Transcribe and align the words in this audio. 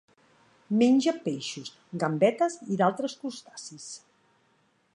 Menja 0.81 1.11
peixos, 1.25 1.69
gambetes 2.05 2.57
i 2.77 2.79
d'altres 2.81 3.17
crustacis. 3.21 3.87